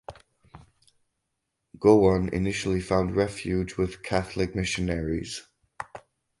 [1.77, 5.43] Gowon initially found refuge with Catholic missionaries.